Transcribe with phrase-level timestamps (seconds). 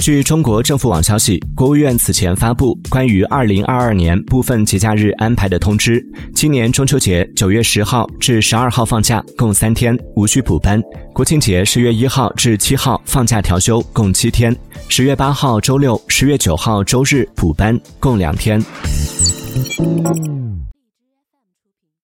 [0.00, 6.02] 据中国政府网消息国务院此前发布关于二零二二年部分节假日安排的通知
[6.34, 10.82] 今年中秋节九月十号至十二号放假共三天无需补班。
[11.12, 14.56] 国庆节十月一号至七号放假调休共七天。
[14.88, 18.58] 十月八号周六十月九号周日补班共两天。